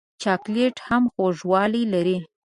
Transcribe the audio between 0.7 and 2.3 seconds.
هم خوږوالی لري.